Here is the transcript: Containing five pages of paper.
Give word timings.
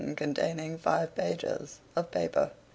Containing 0.17 0.79
five 0.79 1.13
pages 1.13 1.79
of 1.95 2.09
paper. 2.09 2.49